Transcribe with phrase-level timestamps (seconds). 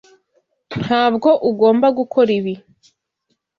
[0.81, 2.53] Ntabwo ugomba gukora ibi.